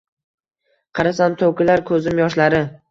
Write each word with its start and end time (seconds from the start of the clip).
Qarasam, 1.01 1.37
to‘kilar 1.43 1.87
ko‘zim 1.93 2.25
yoshlari. 2.27 2.69